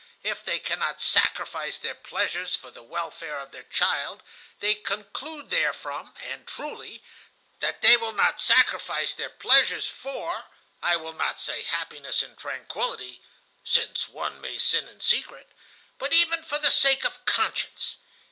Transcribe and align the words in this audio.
If 0.23 0.43
they 0.43 0.57
cannot 0.57 0.99
sacrifice 0.99 1.77
their 1.77 1.93
pleasures 1.93 2.55
for 2.55 2.71
the 2.71 2.81
welfare 2.81 3.37
of 3.39 3.51
their 3.51 3.61
child, 3.65 4.23
they 4.59 4.73
conclude 4.73 5.51
therefrom, 5.51 6.15
and 6.23 6.47
truly, 6.47 7.03
that 7.59 7.81
they 7.81 7.95
will 7.97 8.11
not 8.11 8.41
sacrifice 8.41 9.13
their 9.13 9.29
pleasures 9.29 9.87
for, 9.87 10.45
I 10.81 10.95
will 10.95 11.13
not 11.13 11.39
say 11.39 11.61
happiness 11.61 12.23
and 12.23 12.35
tranquillity 12.35 13.21
(since 13.63 14.09
one 14.09 14.41
may 14.41 14.57
sin 14.57 14.87
in 14.87 15.01
secret), 15.01 15.51
but 15.99 16.13
even 16.13 16.41
for 16.41 16.57
the 16.57 16.71
sake 16.71 17.03
of 17.05 17.23
conscience. 17.25 17.97